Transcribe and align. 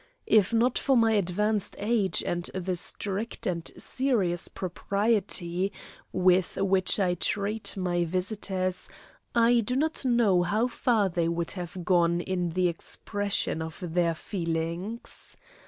If 0.25 0.51
not 0.51 0.79
for 0.79 0.97
my 0.97 1.11
advanced 1.11 1.75
age 1.77 2.23
and 2.25 2.45
the 2.55 2.75
strict 2.75 3.45
and 3.45 3.69
serious 3.77 4.47
propriety 4.47 5.71
with 6.11 6.57
which 6.57 6.99
I 6.99 7.13
treat 7.13 7.77
my 7.77 8.05
visitors, 8.05 8.89
I 9.35 9.59
do 9.59 9.75
not 9.75 10.03
know 10.03 10.41
how 10.41 10.65
far 10.65 11.07
they 11.07 11.29
would 11.29 11.51
have 11.51 11.85
gone 11.85 12.19
in 12.19 12.49
the 12.49 12.67
expression 12.67 13.61
of 13.61 13.77
their 13.79 14.15
feelings. 14.15 15.37